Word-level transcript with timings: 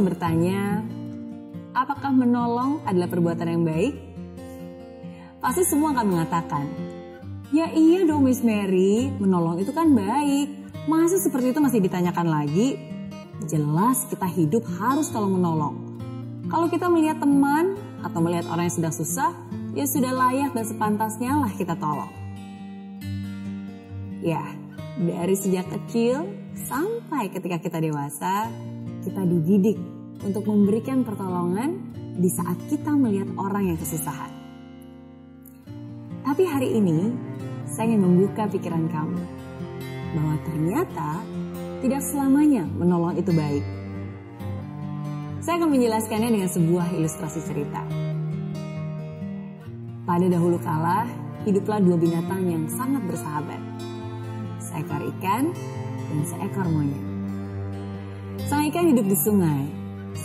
saya 0.00 0.16
bertanya, 0.16 0.80
apakah 1.76 2.08
menolong 2.08 2.80
adalah 2.88 3.04
perbuatan 3.04 3.52
yang 3.52 3.68
baik? 3.68 3.92
Pasti 5.44 5.60
semua 5.68 5.92
akan 5.92 6.06
mengatakan, 6.08 6.64
ya 7.52 7.68
iya 7.68 8.08
dong 8.08 8.24
Miss 8.24 8.40
Mary, 8.40 9.12
menolong 9.20 9.60
itu 9.60 9.76
kan 9.76 9.92
baik. 9.92 10.72
Masa 10.88 11.20
seperti 11.20 11.52
itu 11.52 11.60
masih 11.60 11.84
ditanyakan 11.84 12.32
lagi? 12.32 12.80
Jelas 13.44 14.08
kita 14.08 14.24
hidup 14.24 14.64
harus 14.80 15.12
kalau 15.12 15.28
menolong. 15.28 16.00
Kalau 16.48 16.72
kita 16.72 16.88
melihat 16.88 17.20
teman 17.20 17.76
atau 18.00 18.24
melihat 18.24 18.48
orang 18.48 18.72
yang 18.72 18.76
sedang 18.80 18.96
susah, 18.96 19.36
ya 19.76 19.84
sudah 19.84 20.16
layak 20.16 20.56
dan 20.56 20.64
sepantasnya 20.64 21.44
lah 21.44 21.52
kita 21.52 21.76
tolong. 21.76 22.08
Ya, 24.24 24.48
dari 24.96 25.36
sejak 25.36 25.68
kecil 25.68 26.24
sampai 26.56 27.28
ketika 27.28 27.60
kita 27.60 27.84
dewasa, 27.84 28.48
kita 29.00 29.22
dididik 29.24 29.78
untuk 30.20 30.44
memberikan 30.44 31.00
pertolongan 31.04 31.76
di 32.20 32.28
saat 32.28 32.56
kita 32.68 32.92
melihat 32.92 33.32
orang 33.40 33.72
yang 33.72 33.78
kesusahan. 33.80 34.32
Tapi 36.20 36.42
hari 36.44 36.76
ini, 36.76 37.10
saya 37.64 37.90
ingin 37.90 38.04
membuka 38.04 38.44
pikiran 38.50 38.86
kamu 38.92 39.22
bahwa 40.14 40.34
ternyata 40.44 41.10
tidak 41.80 42.02
selamanya 42.04 42.68
menolong 42.76 43.16
itu 43.16 43.32
baik. 43.32 43.64
Saya 45.40 45.56
akan 45.64 45.70
menjelaskannya 45.72 46.30
dengan 46.36 46.50
sebuah 46.52 46.86
ilustrasi 46.92 47.40
cerita. 47.40 47.80
Pada 50.04 50.26
dahulu 50.28 50.60
kala, 50.60 51.08
hiduplah 51.48 51.80
dua 51.80 51.96
binatang 51.96 52.44
yang 52.44 52.64
sangat 52.68 53.00
bersahabat. 53.08 53.60
Seekor 54.60 55.00
ikan 55.16 55.56
dan 56.12 56.20
seekor 56.28 56.68
monyet. 56.68 57.09
Sang 58.50 58.66
ikan 58.66 58.90
hidup 58.90 59.06
di 59.06 59.14
sungai, 59.14 59.62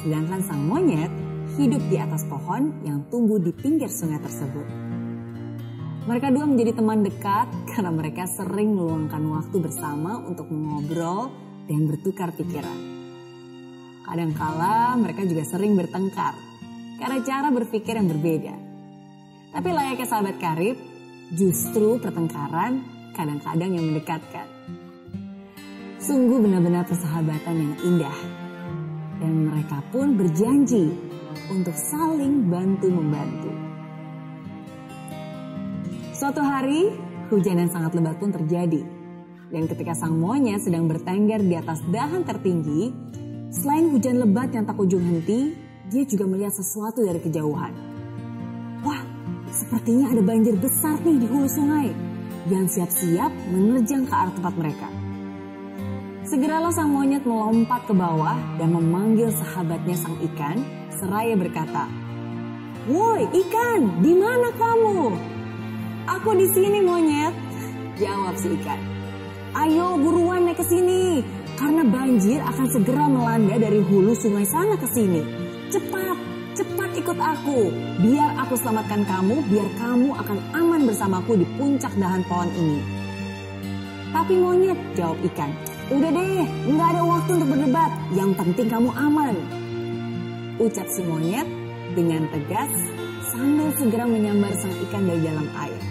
sedangkan 0.01 0.41
sang 0.41 0.65
monyet 0.65 1.13
hidup 1.61 1.77
di 1.93 2.01
atas 2.01 2.25
pohon 2.25 2.73
yang 2.81 3.05
tumbuh 3.13 3.37
di 3.37 3.53
pinggir 3.53 3.85
sungai 3.85 4.17
tersebut. 4.17 4.65
Mereka 6.09 6.33
dua 6.33 6.49
menjadi 6.49 6.73
teman 6.73 7.05
dekat 7.05 7.45
karena 7.69 7.93
mereka 7.93 8.25
sering 8.25 8.73
meluangkan 8.73 9.21
waktu 9.29 9.61
bersama 9.61 10.25
untuk 10.25 10.49
mengobrol 10.49 11.29
dan 11.69 11.85
bertukar 11.85 12.33
pikiran. 12.33 12.79
Kadangkala 14.09 14.97
mereka 14.97 15.21
juga 15.21 15.45
sering 15.45 15.77
bertengkar 15.77 16.33
karena 16.97 17.21
cara 17.21 17.53
berpikir 17.53 17.93
yang 17.93 18.09
berbeda. 18.09 18.57
Tapi 19.53 19.69
layaknya 19.69 20.09
sahabat 20.09 20.41
karib, 20.41 20.81
justru 21.29 22.01
pertengkaran 22.01 22.81
kadang-kadang 23.13 23.77
yang 23.77 23.85
mendekatkan. 23.85 24.54
Sungguh 26.05 26.37
benar-benar 26.37 26.85
persahabatan 26.85 27.55
yang 27.57 27.73
indah. 27.81 28.17
Dan 29.17 29.49
mereka 29.49 29.81
pun 29.89 30.13
berjanji 30.13 30.93
untuk 31.49 31.73
saling 31.73 32.45
bantu-membantu. 32.45 33.49
Suatu 36.13 36.45
hari, 36.45 36.93
hujan 37.33 37.57
yang 37.57 37.73
sangat 37.73 37.97
lebat 37.97 38.21
pun 38.21 38.29
terjadi. 38.29 38.85
Dan 39.49 39.65
ketika 39.65 39.97
sang 39.97 40.21
monyet 40.21 40.61
sedang 40.61 40.85
bertengger 40.85 41.41
di 41.41 41.57
atas 41.57 41.81
dahan 41.89 42.21
tertinggi, 42.21 42.93
selain 43.49 43.89
hujan 43.89 44.21
lebat 44.21 44.53
yang 44.53 44.69
tak 44.69 44.77
ujung 44.77 45.01
henti, 45.01 45.57
dia 45.89 46.05
juga 46.05 46.29
melihat 46.29 46.53
sesuatu 46.53 47.01
dari 47.01 47.17
kejauhan. 47.17 47.73
Wah, 48.85 49.01
sepertinya 49.49 50.13
ada 50.13 50.21
banjir 50.21 50.53
besar 50.53 51.01
nih 51.01 51.17
di 51.17 51.25
hulu 51.25 51.49
sungai 51.49 51.89
yang 52.45 52.69
siap-siap 52.69 53.33
menerjang 53.49 54.05
ke 54.05 54.13
arah 54.13 54.33
tempat 54.37 54.53
mereka. 54.53 55.04
Segeralah 56.25 56.73
sang 56.73 56.89
monyet 56.89 57.21
melompat 57.21 57.85
ke 57.85 57.93
bawah 57.93 58.33
dan 58.57 58.73
memanggil 58.73 59.29
sahabatnya 59.29 59.93
sang 59.93 60.17
ikan 60.25 60.57
seraya 60.97 61.37
berkata, 61.37 61.85
Woi 62.89 63.29
ikan, 63.29 64.01
di 64.01 64.09
mana 64.17 64.49
kamu? 64.57 65.13
Aku 66.17 66.33
di 66.33 66.49
sini 66.49 66.81
monyet, 66.81 67.29
jawab 68.01 68.33
si 68.41 68.57
ikan. 68.57 68.81
Ayo 69.53 70.01
buruan 70.01 70.49
naik 70.49 70.57
ke 70.57 70.65
sini, 70.65 71.21
karena 71.61 71.85
banjir 71.85 72.41
akan 72.41 72.67
segera 72.73 73.05
melanda 73.05 73.61
dari 73.61 73.85
hulu 73.85 74.17
sungai 74.17 74.49
sana 74.49 74.81
ke 74.81 74.89
sini. 74.97 75.21
Cepat, 75.69 76.17
cepat 76.57 76.89
ikut 77.05 77.19
aku, 77.21 77.69
biar 78.01 78.33
aku 78.41 78.57
selamatkan 78.57 79.05
kamu, 79.05 79.45
biar 79.45 79.69
kamu 79.77 80.09
akan 80.25 80.37
aman 80.57 80.89
bersamaku 80.89 81.37
di 81.37 81.45
puncak 81.53 81.93
dahan 82.01 82.25
pohon 82.25 82.49
ini. 82.57 82.81
Tapi 84.09 84.33
monyet, 84.41 84.79
jawab 84.97 85.21
ikan, 85.29 85.53
udah 85.85 86.09
deh, 86.09 86.41
nggak 86.73 86.87
ada 86.97 87.01
waktu 87.05 87.29
untuk 87.37 87.49
berdebat, 87.53 87.91
yang 88.17 88.31
penting 88.33 88.65
kamu 88.65 88.89
aman. 88.89 89.35
Ucap 90.57 90.87
si 90.89 91.05
monyet 91.05 91.45
dengan 91.93 92.25
tegas 92.33 92.73
sambil 93.29 93.69
segera 93.77 94.09
menyambar 94.09 94.49
sang 94.57 94.73
ikan 94.89 95.05
dari 95.05 95.21
dalam 95.21 95.45
air. 95.61 95.81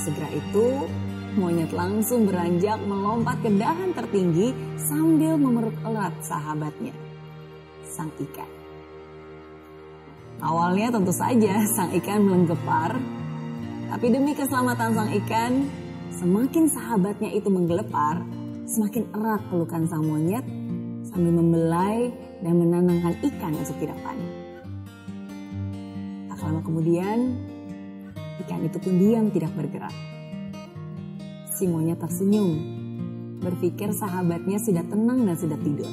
Segera 0.00 0.28
itu, 0.32 0.88
monyet 1.36 1.68
langsung 1.76 2.24
beranjak 2.24 2.80
melompat 2.88 3.36
ke 3.44 3.50
dahan 3.60 3.92
tertinggi 3.92 4.56
sambil 4.80 5.36
memeluk 5.36 5.76
erat 5.84 6.16
sahabatnya, 6.24 6.96
sang 7.84 8.08
ikan. 8.24 8.48
Awalnya 10.40 10.96
tentu 10.96 11.12
saja 11.12 11.60
sang 11.76 11.92
ikan 12.00 12.24
melenggepar, 12.24 12.96
tapi 13.92 14.06
demi 14.08 14.32
keselamatan 14.32 14.96
sang 14.96 15.10
ikan, 15.20 15.52
semakin 16.16 16.64
sahabatnya 16.72 17.36
itu 17.36 17.52
menggelepar, 17.52 18.39
semakin 18.70 19.10
erat 19.10 19.42
pelukan 19.50 19.82
sang 19.90 20.06
monyet 20.06 20.46
sambil 21.10 21.42
membelai 21.42 22.14
dan 22.38 22.54
menenangkan 22.54 23.18
ikan 23.18 23.52
untuk 23.58 23.74
tidak 23.82 23.98
panik. 24.06 24.30
Tak 26.30 26.38
lama 26.46 26.62
kemudian, 26.62 27.18
ikan 28.46 28.62
itu 28.62 28.78
pun 28.78 28.94
diam 28.94 29.26
tidak 29.34 29.50
bergerak. 29.58 29.90
Si 31.50 31.66
monyet 31.66 31.98
tersenyum, 31.98 32.50
berpikir 33.42 33.90
sahabatnya 33.90 34.62
sudah 34.62 34.86
tenang 34.86 35.26
dan 35.26 35.34
sudah 35.34 35.58
tidur. 35.58 35.90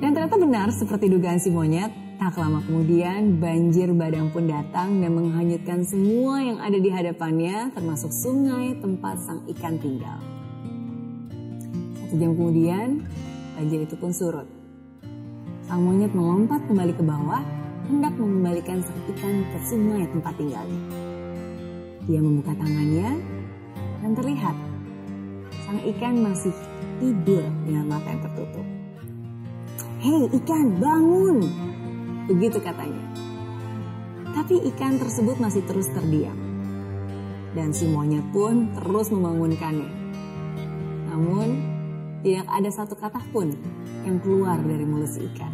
Dan 0.00 0.16
ternyata 0.16 0.40
benar 0.40 0.68
seperti 0.72 1.12
dugaan 1.12 1.44
si 1.44 1.52
monyet, 1.52 1.92
tak 2.16 2.40
lama 2.40 2.64
kemudian 2.64 3.36
banjir 3.36 3.92
badang 3.92 4.32
pun 4.32 4.48
datang 4.48 4.96
dan 4.96 5.12
menghanyutkan 5.12 5.84
semua 5.84 6.40
yang 6.40 6.56
ada 6.56 6.80
di 6.80 6.88
hadapannya 6.88 7.68
termasuk 7.76 8.08
sungai 8.16 8.80
tempat 8.80 9.20
sang 9.20 9.44
ikan 9.52 9.76
tinggal. 9.76 10.34
Satu 12.14 12.30
jam 12.30 12.38
kemudian, 12.38 13.02
banjir 13.58 13.90
itu 13.90 13.98
pun 13.98 14.14
surut. 14.14 14.46
Sang 15.66 15.82
monyet 15.82 16.14
melompat 16.14 16.62
kembali 16.70 16.94
ke 16.94 17.02
bawah, 17.02 17.42
hendak 17.90 18.14
mengembalikan 18.14 18.78
sang 18.86 19.02
ikan 19.10 19.42
ke 19.50 19.58
sungai 19.66 20.06
tempat 20.06 20.30
tinggalnya. 20.38 20.82
Dia 22.06 22.22
membuka 22.22 22.54
tangannya 22.54 23.18
dan 23.98 24.14
terlihat 24.14 24.54
sang 25.66 25.82
ikan 25.90 26.14
masih 26.22 26.54
tidur 27.02 27.42
dengan 27.66 27.90
mata 27.90 28.06
yang 28.06 28.22
tertutup. 28.22 28.66
Hei 29.98 30.22
ikan, 30.38 30.78
bangun! 30.78 31.36
Begitu 32.30 32.62
katanya. 32.62 33.10
Tapi 34.38 34.62
ikan 34.70 35.02
tersebut 35.02 35.42
masih 35.42 35.66
terus 35.66 35.90
terdiam. 35.90 36.38
Dan 37.58 37.74
si 37.74 37.90
monyet 37.90 38.22
pun 38.30 38.70
terus 38.70 39.10
membangunkannya. 39.10 39.90
Namun, 41.10 41.73
tidak 42.24 42.48
ada 42.48 42.70
satu 42.72 42.96
kata 42.96 43.20
pun 43.28 43.52
yang 44.08 44.16
keluar 44.24 44.56
dari 44.64 44.88
mulut 44.88 45.12
si 45.12 45.28
ikan. 45.28 45.52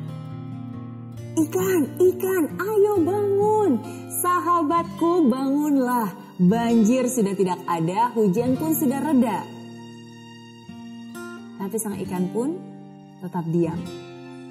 Ikan, 1.34 1.82
ikan, 1.98 2.44
ayo 2.62 2.94
bangun. 3.02 3.82
Sahabatku 4.22 5.26
bangunlah. 5.26 6.14
Banjir 6.40 7.10
sudah 7.10 7.34
tidak 7.34 7.58
ada, 7.66 8.14
hujan 8.14 8.54
pun 8.54 8.70
sudah 8.72 9.02
reda. 9.02 9.42
Tapi 11.58 11.76
sang 11.76 11.98
ikan 12.06 12.30
pun 12.32 12.56
tetap 13.20 13.44
diam 13.50 13.76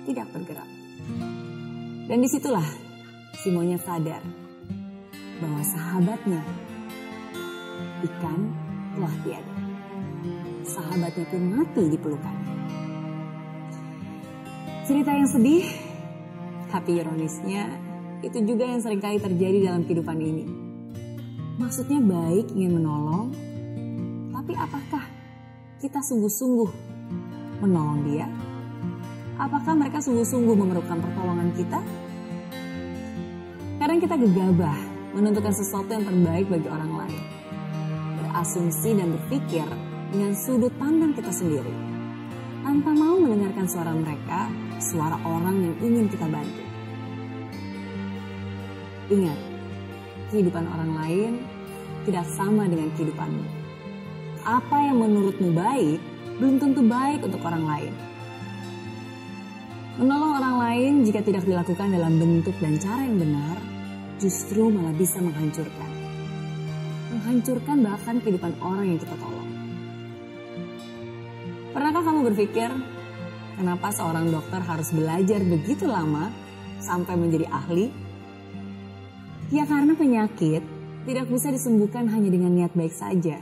tidak 0.05 0.27
bergerak. 0.35 0.69
Dan 2.05 2.19
di 2.19 2.29
situlah 2.29 2.67
si 3.39 3.49
monyet 3.49 3.81
sadar 3.81 4.21
bahwa 5.39 5.61
sahabatnya 5.63 6.44
ikan 8.05 8.39
telah 8.94 9.15
tiada. 9.23 9.69
Sahabatnya 10.69 11.25
pun 11.25 11.42
mati 11.50 11.83
di 11.89 11.98
pelukannya. 11.98 12.54
Cerita 14.86 15.12
yang 15.13 15.30
sedih, 15.30 15.66
tapi 16.69 17.01
ironisnya 17.01 17.74
itu 18.21 18.38
juga 18.45 18.69
yang 18.69 18.81
sering 18.81 19.01
kali 19.01 19.18
terjadi 19.18 19.74
dalam 19.74 19.86
kehidupan 19.89 20.18
ini. 20.21 20.45
Maksudnya 21.57 22.00
baik 22.00 22.54
ingin 22.54 22.77
menolong, 22.77 23.33
tapi 24.30 24.54
apakah 24.54 25.04
kita 25.81 26.00
sungguh-sungguh 26.06 26.69
menolong 27.66 28.00
dia? 28.07 28.30
apakah 29.39 29.74
mereka 29.74 30.04
sungguh-sungguh 30.04 30.51
memerlukan 30.54 31.00
pertolongan 31.00 31.50
kita? 31.56 31.80
Kadang 33.80 34.00
kita 34.04 34.16
gegabah 34.19 34.77
menentukan 35.16 35.56
sesuatu 35.56 35.95
yang 35.95 36.04
terbaik 36.04 36.51
bagi 36.51 36.68
orang 36.68 36.92
lain. 37.00 37.24
Berasumsi 38.19 39.00
dan 39.00 39.16
berpikir 39.16 39.68
dengan 40.09 40.33
sudut 40.33 40.73
pandang 40.81 41.13
kita 41.13 41.29
sendiri. 41.29 41.73
Tanpa 42.65 42.91
mau 42.91 43.17
mendengarkan 43.21 43.65
suara 43.69 43.94
mereka 43.94 44.50
suara 44.81 45.17
orang 45.23 45.63
yang 45.63 45.75
ingin 45.79 46.06
kita 46.09 46.25
bantu. 46.27 46.63
Ingat, 49.09 49.39
kehidupan 50.29 50.65
orang 50.69 50.91
lain 51.01 51.31
tidak 52.06 52.25
sama 52.29 52.69
dengan 52.69 52.89
kehidupanmu. 52.94 53.45
Apa 54.45 54.77
yang 54.85 54.97
menurutmu 55.01 55.50
baik 55.53 56.00
belum 56.39 56.56
tentu 56.61 56.81
baik 56.85 57.19
untuk 57.25 57.41
orang 57.44 57.63
lain. 57.67 57.94
Menolong 60.00 60.31
orang 60.39 60.56
lain 60.63 60.91
jika 61.03 61.19
tidak 61.19 61.44
dilakukan 61.44 61.91
dalam 61.91 62.15
bentuk 62.15 62.56
dan 62.63 62.79
cara 62.79 63.03
yang 63.03 63.19
benar, 63.19 63.59
justru 64.15 64.71
malah 64.71 64.95
bisa 64.95 65.19
menghancurkan. 65.19 65.91
Menghancurkan 67.11 67.77
bahkan 67.83 68.15
kehidupan 68.23 68.56
orang 68.63 68.95
yang 68.95 69.00
kita 69.01 69.15
tolong. 69.19 69.58
Pernahkah 71.69 72.01
kamu 72.01 72.33
berpikir, 72.33 72.69
kenapa 73.54 73.94
seorang 73.94 74.33
dokter 74.33 74.57
harus 74.57 74.89
belajar 74.89 75.38
begitu 75.45 75.86
lama 75.86 76.33
sampai 76.81 77.13
menjadi 77.13 77.45
ahli? 77.45 77.94
Ya 79.54 79.69
karena 79.69 79.94
penyakit 79.94 80.66
tidak 81.06 81.30
bisa 81.30 81.54
disembuhkan 81.54 82.10
hanya 82.10 82.33
dengan 82.33 82.57
niat 82.57 82.74
baik 82.74 82.89
saja. 82.89 83.38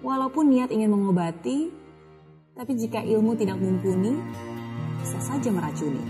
Walaupun 0.00 0.48
niat 0.48 0.72
ingin 0.72 0.88
mengobati, 0.88 1.68
tapi 2.56 2.72
jika 2.80 3.04
ilmu 3.04 3.36
tidak 3.36 3.60
mumpuni, 3.60 4.16
bisa 5.04 5.20
saja 5.20 5.52
meracuni. 5.52 6.00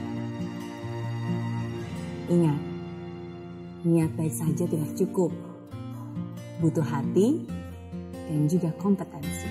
Ingat, 2.30 2.60
niat 3.82 4.10
baik 4.14 4.34
saja 4.38 4.70
tidak 4.70 4.94
cukup. 4.94 5.34
Butuh 6.62 6.86
hati 6.86 7.42
dan 8.30 8.46
juga 8.46 8.70
kompetensi. 8.78 9.50